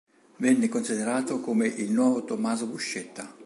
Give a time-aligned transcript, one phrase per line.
[0.37, 3.37] Venne considerato come il "nuovo Tommaso Buscetta".